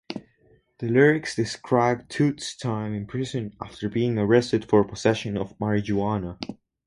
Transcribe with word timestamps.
The 0.79 0.87
lyrics 0.89 1.35
describe 1.35 2.09
Toots' 2.09 2.55
time 2.57 2.95
in 2.95 3.05
prison 3.05 3.53
after 3.61 3.87
being 3.87 4.17
arrested 4.17 4.67
for 4.67 4.83
possession 4.83 5.37
of 5.37 5.55
marijuana. 5.59 6.39